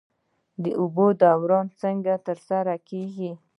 د 0.63 0.65
اوبو 0.81 1.05
دوران 1.21 1.65
څنګه 1.81 2.13
ترسره 2.27 2.75
کیږي؟ 2.89 3.31